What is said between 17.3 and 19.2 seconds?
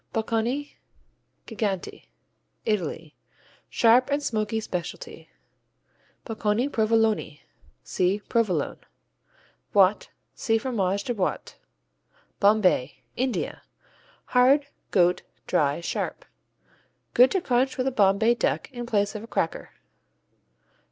crunch with a Bombay Duck in place